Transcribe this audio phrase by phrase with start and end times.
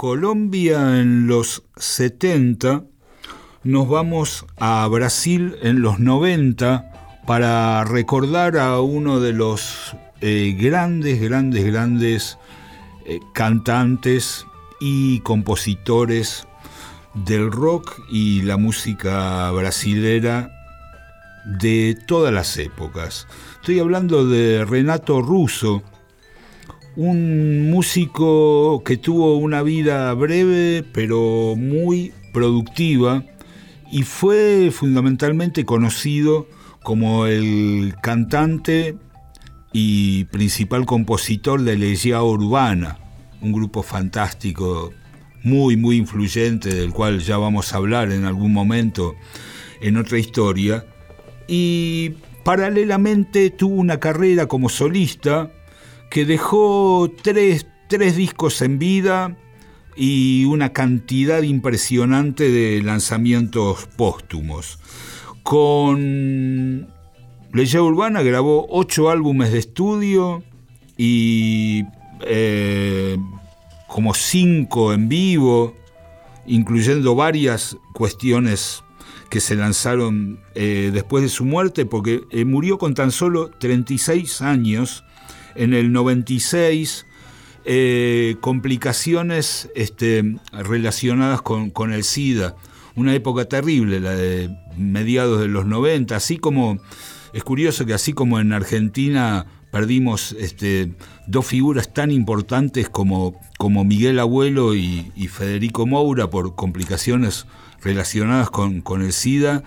[0.00, 2.84] Colombia en los 70,
[3.64, 11.20] nos vamos a Brasil en los 90 para recordar a uno de los eh, grandes,
[11.20, 12.38] grandes, grandes
[13.04, 14.46] eh, cantantes
[14.80, 16.48] y compositores
[17.12, 20.50] del rock y la música brasilera
[21.44, 23.28] de todas las épocas.
[23.56, 25.82] Estoy hablando de Renato Russo,
[26.96, 33.24] un músico que tuvo una vida breve pero muy productiva
[33.90, 36.46] y fue fundamentalmente conocido
[36.82, 38.96] como el cantante
[39.72, 42.98] y principal compositor de Legia Urbana,
[43.40, 44.92] un grupo fantástico,
[45.42, 49.14] muy, muy influyente, del cual ya vamos a hablar en algún momento
[49.80, 50.84] en otra historia.
[51.46, 55.50] Y paralelamente tuvo una carrera como solista
[56.10, 59.36] que dejó tres, discos en vida
[59.96, 64.78] y una cantidad impresionante de lanzamientos póstumos.
[65.44, 66.88] Con
[67.52, 70.42] Leya Urbana grabó ocho álbumes de estudio
[70.96, 71.84] y
[72.26, 73.16] eh,
[73.86, 75.74] como cinco en vivo,
[76.46, 78.82] incluyendo varias cuestiones
[79.30, 84.42] que se lanzaron eh, después de su muerte, porque eh, murió con tan solo 36
[84.42, 85.04] años,
[85.54, 87.06] en el 96,
[88.40, 92.56] complicaciones este, relacionadas con, con el SIDA,
[92.96, 96.78] una época terrible, la de mediados de los 90, así como
[97.32, 100.92] es curioso que así como en Argentina perdimos este,
[101.26, 107.46] dos figuras tan importantes como, como Miguel Abuelo y, Federico Moura por complicaciones
[107.82, 109.62] relacionadas con, el SIDA,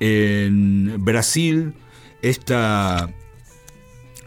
[0.00, 1.74] en Brasil
[2.20, 3.10] esta,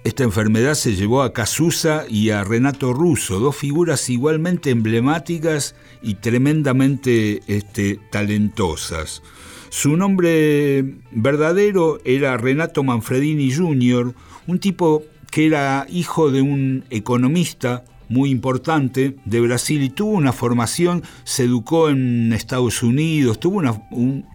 [0.08, 6.16] esta enfermedad se llevó a Casusa y a Renato Russo, dos figuras igualmente emblemáticas y
[6.16, 9.22] tremendamente este, talentosas.
[9.68, 14.14] Su nombre verdadero era Renato Manfredini Jr.,
[14.48, 20.34] un tipo que era hijo de un economista muy importante de Brasil y tuvo una
[20.34, 23.82] formación, se educó en Estados Unidos, tuvo una,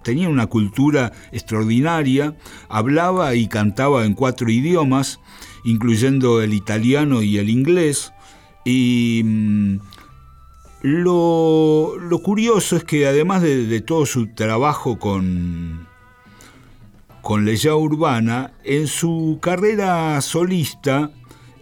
[0.02, 2.36] tenía una cultura extraordinaria,
[2.68, 5.20] hablaba y cantaba en cuatro idiomas,
[5.64, 8.12] incluyendo el italiano y el inglés,
[8.64, 9.76] y mm,
[10.82, 15.86] lo, curioso es que además de, todo su trabajo con,
[17.20, 21.10] con Leya Urbana, en su carrera solista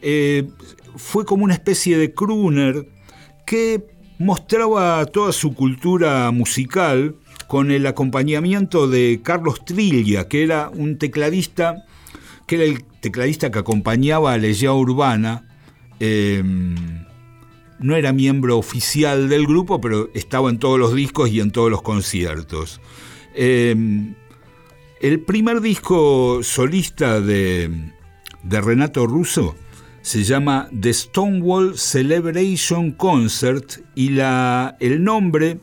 [0.02, 0.48] eh,
[0.96, 2.88] fue como una especie de crooner
[3.46, 3.86] que
[4.18, 11.84] mostraba toda su cultura musical con el acompañamiento de Carlos Trilla, que era un tecladista,
[12.46, 15.48] que era el tecladista que acompañaba a Leya Urbana.
[15.98, 16.42] Eh,
[17.80, 21.70] no era miembro oficial del grupo, pero estaba en todos los discos y en todos
[21.70, 22.80] los conciertos.
[23.34, 24.14] Em,
[25.00, 27.70] el primer disco solista de,
[28.44, 29.56] Renato Russo
[30.02, 35.58] se llama The Stonewall Celebration Concert y la, el nombre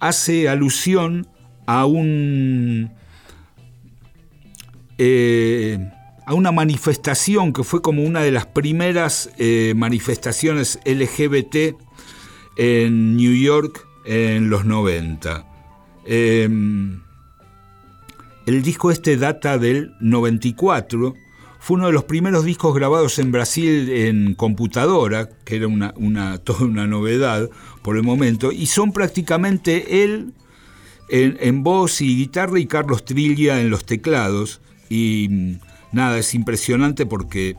[0.00, 1.26] hace alusión
[1.66, 2.90] a un...
[4.98, 5.78] Eh,
[6.26, 11.76] a una manifestación que fue como una de las primeras eh, manifestaciones LGBT
[12.56, 15.46] en New York en los 90.
[16.04, 17.00] Em,
[18.46, 21.14] el disco este data del 94,
[21.66, 26.64] fue uno de los primeros discos grabados en Brasil en computadora, que era una, toda
[26.64, 27.50] una novedad
[27.82, 30.32] por el momento, y son prácticamente él
[31.08, 34.60] en, voz y guitarra y Carlos Trilla en los teclados.
[34.88, 35.56] Y
[35.90, 37.56] nada, es impresionante porque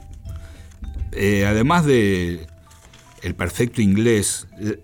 [1.12, 2.48] eh, además de
[3.24, 4.80] el perfecto inglés eh,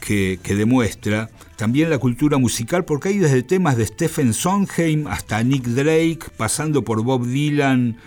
[0.00, 5.64] que, demuestra, también la cultura musical, porque hay desde temas de Stephen Sondheim hasta Nick
[5.64, 7.98] Drake, pasando por Bob Dylan,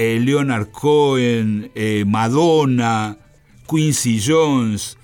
[0.00, 1.70] eh, Leonard Cohen,
[2.06, 3.18] Madonna,
[3.68, 4.96] Quincy Jones,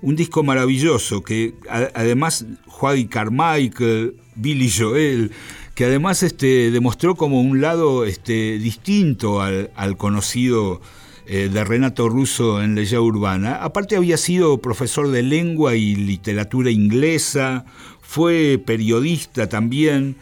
[0.00, 5.32] un disco maravilloso que además Juan Carmichael, Billy Joel,
[5.78, 10.80] que además este, demostró como un lado este, distinto al, conocido
[11.26, 13.62] eh, de Renato Russo en Leya Urbana.
[13.62, 17.64] Aparte había sido profesor de lengua y literatura inglesa,
[18.00, 20.16] fue periodista también,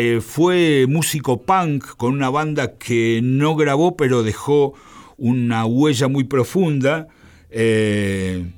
[0.00, 4.74] eh, fue músico punk con una banda que no grabó pero dejó
[5.16, 7.08] una huella muy profunda.
[7.50, 8.48] Eh,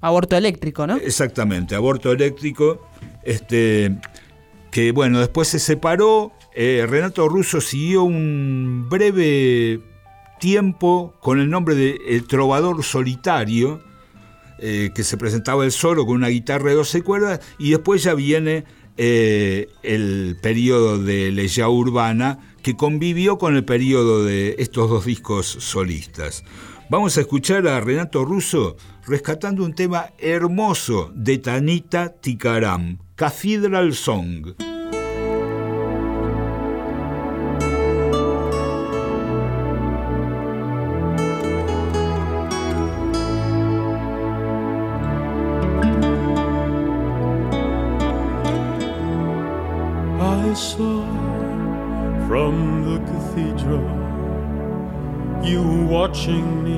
[0.00, 0.96] aborto eléctrico, ¿no?
[0.96, 2.80] Exactamente, aborto eléctrico.
[3.24, 3.94] Este,
[4.70, 6.32] que bueno, después se separó.
[6.54, 9.80] Eh, Renato Russo siguió un breve
[10.40, 13.82] tiempo con el nombre de El Trovador Solitario.
[14.62, 18.12] eh, que se presentaba el solo con una guitarra de 12 cuerdas y después ya
[18.12, 18.64] viene
[19.02, 25.46] eh, el periodo de Leya Urbana que convivió con el periodo de estos dos discos
[25.46, 26.44] solistas.
[26.90, 28.76] Vamos a escuchar a Renato Russo
[29.06, 34.69] rescatando un tema hermoso de Tanita Tikaram, Cathedral Song.
[56.10, 56.76] Watching me,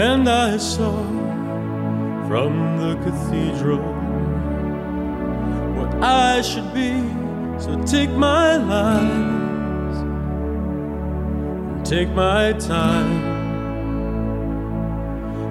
[0.00, 1.02] and I saw
[2.28, 3.82] from the cathedral
[5.74, 7.02] what I should be.
[7.58, 9.96] So take my lies
[11.72, 13.12] and take my time,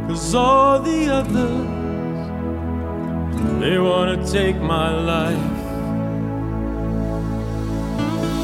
[0.08, 1.68] cause all the others
[3.60, 5.60] they wanna take my life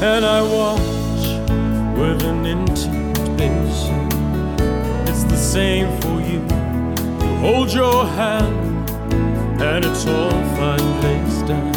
[0.02, 1.24] and I watch
[1.98, 2.44] with an
[3.42, 6.40] It's the same for you.
[7.22, 8.90] You hold your hand,
[9.60, 11.72] and it's all fine placed down.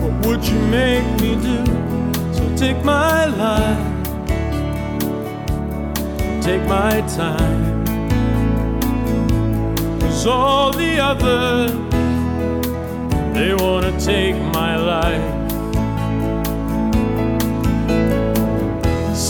[0.00, 1.64] What would you make me do?
[2.32, 4.04] So take my life,
[6.40, 7.84] take my time.
[10.00, 11.72] Cause all the others,
[13.34, 15.33] they wanna take my life.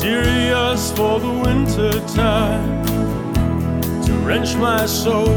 [0.05, 2.85] Serious for the winter time
[4.05, 5.35] to wrench my soul.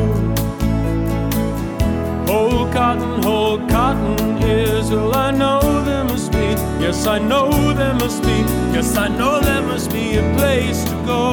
[2.28, 6.48] Whole cotton, whole cotton is all I know there must be.
[6.84, 7.50] Yes, I know
[7.80, 8.38] there must be.
[8.76, 11.24] Yes, I know there must be a place to go.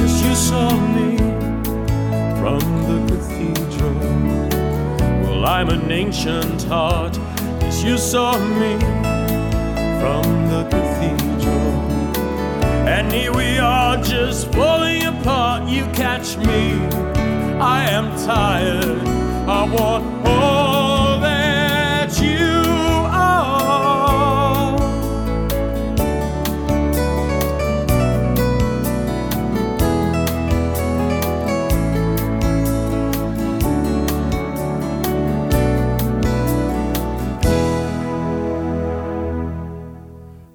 [0.00, 1.16] Yes, you saw me
[2.40, 3.94] from the cathedral.
[5.22, 7.16] Well, I'm an ancient heart.
[7.62, 8.72] Yes, you saw me
[10.00, 11.29] from the cathedral.
[12.90, 15.68] And here we are just falling apart.
[15.68, 16.72] You catch me.
[17.60, 18.98] I am tired.
[19.48, 22.48] I want all that you
[23.06, 24.76] are.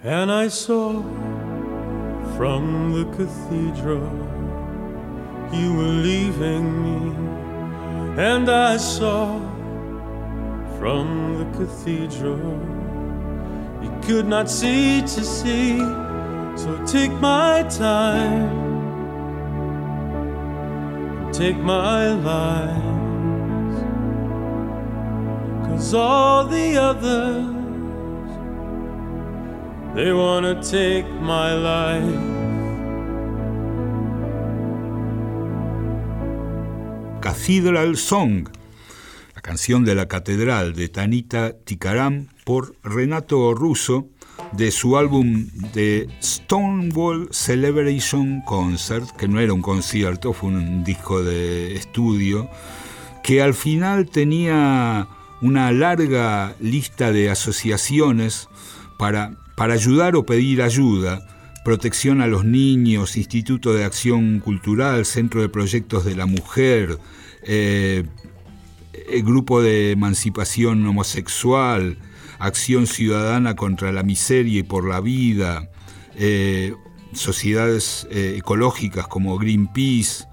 [0.03, 1.14] And I saw
[2.35, 4.09] from the cathedral
[5.53, 7.15] you were leaving me,
[8.21, 9.39] and I saw
[10.77, 12.59] from the cathedral
[13.81, 15.77] you could not see to see.
[16.57, 18.49] So take my time,
[21.31, 23.83] take my lies,
[25.67, 27.54] cause all the others.
[29.95, 32.19] They wanna take my life.
[37.21, 38.49] Cathedral Song,
[39.33, 44.09] la canción de la catedral de Tanita Tikaram por Renato Russo
[44.51, 51.23] de su álbum de Stonewall Celebration Concert, que no era un concierto, fue un disco
[51.23, 52.49] de estudio,
[53.23, 55.07] que al final tenía
[55.41, 58.49] una larga lista de asociaciones
[58.97, 61.25] para para ayudar o pedir ayuda,
[61.63, 66.99] protección a los niños, Instituto de Acción Cultural, Centro de Proyectos de la Mujer,
[67.43, 68.03] eh,
[69.23, 71.97] Grupo de Emancipación Homosexual,
[72.37, 75.69] Acción Ciudadana contra la Miseria y por la Vida,
[76.17, 76.73] eh,
[77.13, 80.25] sociedades eh, ecológicas como Greenpeace,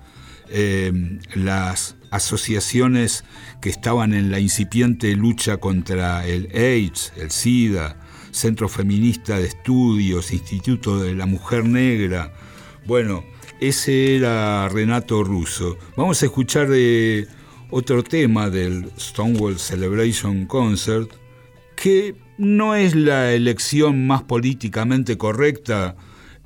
[1.34, 3.24] las asociaciones
[3.62, 7.96] que estaban en la incipiente lucha contra el AIDS, el SIDA,
[8.32, 12.32] Centro Feminista de Estudios, Instituto de la Mujer Negra.
[12.86, 13.24] Bueno,
[13.60, 15.78] ese era Renato Russo.
[15.96, 17.28] Vamos a escuchar de
[17.70, 21.10] otro tema del Stonewall Celebration Concert,
[21.76, 25.96] que no es la elección más políticamente correcta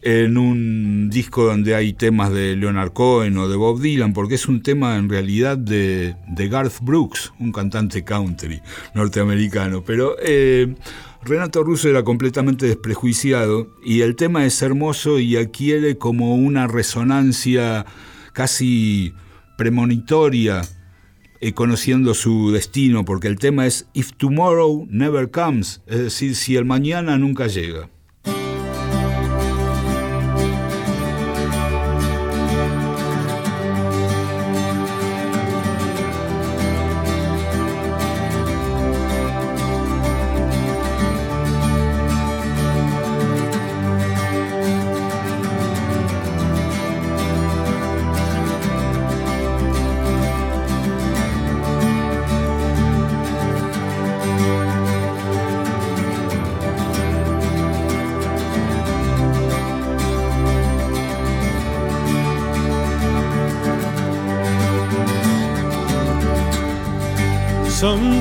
[0.07, 4.47] en un disco donde hay temas de Leonard Cohen o de Bob Dylan, porque es
[4.47, 6.15] un tema en realidad de,
[6.49, 8.63] Garth Brooks, un cantante country
[8.95, 9.83] norteamericano.
[9.85, 10.77] Pero eh,
[11.25, 17.85] Renato Russo era completamente desprejuiciado y el tema es hermoso y adquiere como una resonancia
[18.33, 19.13] casi
[19.59, 20.63] premonitoria
[21.41, 26.55] eh, conociendo su destino, porque el tema es If Tomorrow Never Comes, es decir, si
[26.55, 27.91] el mañana nunca llega.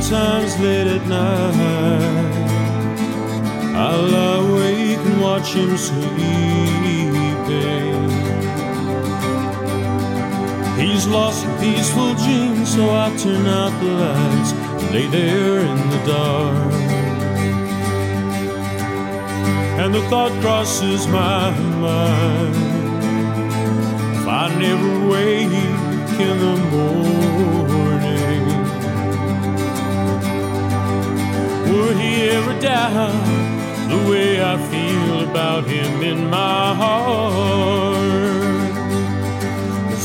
[0.02, 1.56] Sometimes late at night,
[3.74, 7.16] I lie awake and watch him sleeping.
[10.78, 15.78] He's lost a peaceful dream, so I turn out the lights and lay there in
[15.90, 16.74] the dark.
[19.80, 22.56] And the thought crosses my mind
[24.18, 25.54] if I never wake
[26.20, 27.85] in the morning,
[32.30, 33.26] ever doubt
[33.90, 38.16] the way I feel about him in my heart?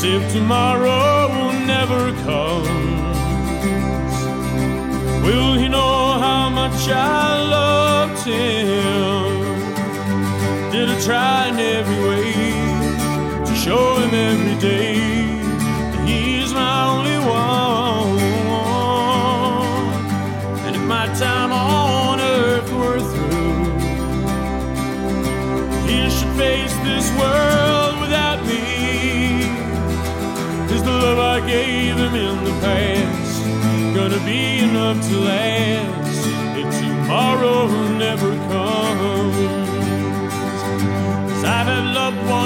[0.03, 3.17] as if tomorrow never comes.
[5.25, 9.51] Will he know how much I loved him?
[10.71, 12.00] Did I try in every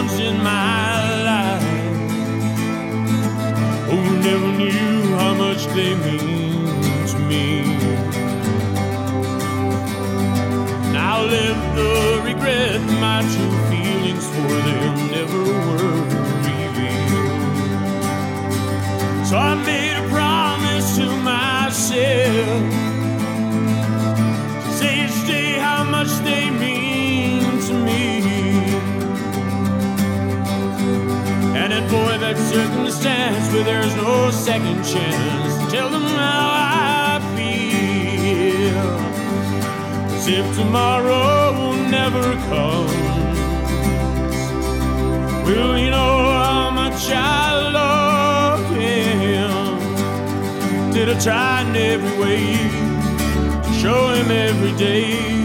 [0.05, 1.63] ones in my life
[3.89, 7.45] who never knew how much they mean to me.
[10.93, 16.03] Now live the regret my true feelings for them never were.
[16.49, 17.41] revealed.
[19.27, 22.63] So I made a promise to myself
[24.63, 26.74] to say each day how much they mean
[32.25, 38.89] that circumstance where there's no second chance, tell them how I feel.
[40.15, 43.37] As if tomorrow will never comes.
[45.45, 48.61] Will you know how much I love?
[48.71, 49.79] him?
[50.93, 52.41] did I try in every way
[53.65, 55.44] to show him every day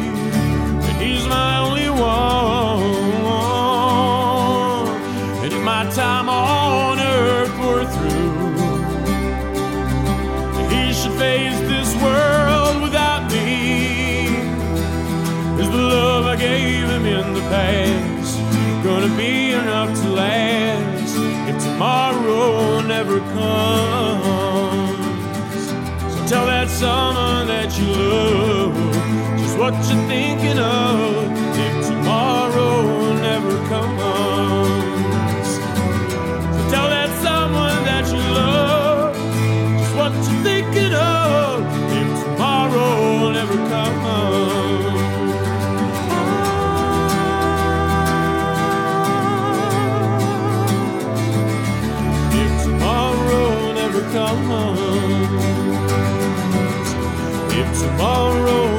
[21.81, 24.21] tomorrow never comes?
[26.13, 28.75] So tell that someone that you love
[29.39, 31.50] just what you're thinking of
[54.49, 54.77] never
[57.51, 58.70] comes tomorrow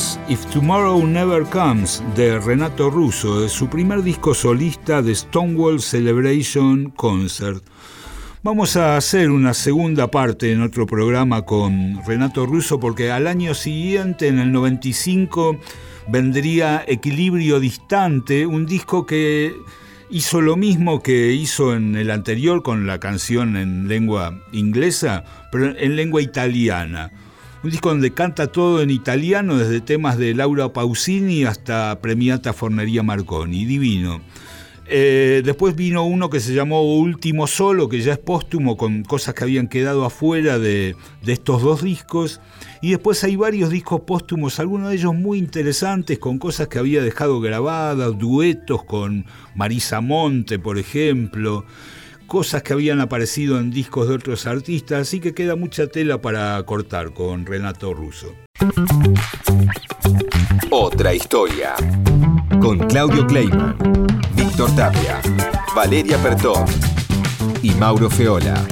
[0.00, 5.78] es If Tomorrow Never Comes de Renato Russo, de su primer disco solista de Stonewall
[5.80, 7.62] Celebration Concert.
[8.42, 13.52] Vamos a hacer una segunda parte en otro programa con Renato Russo porque al año
[13.52, 15.58] siguiente, en el 95,
[16.08, 19.54] vendría Equilibrio Distante, un disco que
[20.08, 25.76] hizo lo mismo que hizo en el anterior con la canción en lengua inglesa, pero
[25.76, 27.12] en lengua italiana
[27.62, 33.02] un disco donde canta todo en italiano, desde temas de Laura Pausini hasta Premiata Fornería
[33.02, 34.20] Marconi, divino.
[34.92, 39.34] Eh, después vino uno que se llamó Último Solo, que ya es póstumo, con cosas
[39.34, 42.40] que habían quedado afuera de, de, estos dos discos.
[42.80, 47.02] Y después hay varios discos póstumos, algunos de ellos muy interesantes, con cosas que había
[47.02, 51.66] dejado grabadas, duetos con Marisa Monte, por ejemplo
[52.30, 56.62] cosas que habían aparecido en discos de otros artistas, así que queda mucha tela para
[56.62, 58.32] cortar con Renato Russo.
[60.70, 61.74] Otra historia.
[62.60, 63.76] Con Claudio Kleiman,
[64.36, 65.20] Víctor Tapia,
[65.74, 66.66] Valeria Pertón
[67.64, 68.64] y Mauro Feola.